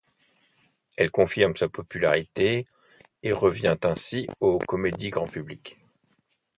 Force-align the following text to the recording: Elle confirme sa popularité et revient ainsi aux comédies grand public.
Elle 0.97 1.11
confirme 1.11 1.55
sa 1.55 1.69
popularité 1.69 2.65
et 3.21 3.31
revient 3.31 3.77
ainsi 3.83 4.27
aux 4.39 4.57
comédies 4.57 5.11
grand 5.11 5.27
public. 5.27 5.77